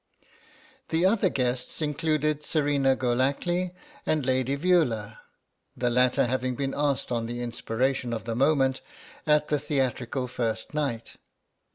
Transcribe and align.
The 0.89 1.05
other 1.05 1.29
guests 1.29 1.79
included 1.79 2.43
Serena 2.43 2.95
Golackly 2.95 3.69
and 4.03 4.25
Lady 4.25 4.57
Veula, 4.57 5.19
the 5.77 5.91
latter 5.91 6.25
having 6.25 6.55
been 6.55 6.73
asked 6.75 7.11
on 7.11 7.27
the 7.27 7.43
inspiration 7.43 8.11
of 8.11 8.23
the 8.23 8.35
moment 8.35 8.81
at 9.27 9.49
the 9.49 9.59
theatrical 9.59 10.27
first 10.27 10.73
night. 10.73 11.17